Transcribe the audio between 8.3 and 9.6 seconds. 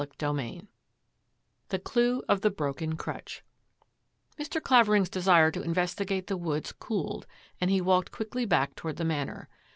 back toward the Manor.